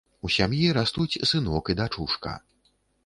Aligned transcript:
У 0.27 0.29
сям'і 0.35 0.69
растуць 0.77 1.19
сынок 1.33 1.71
і 1.75 1.79
дачушка. 1.81 2.33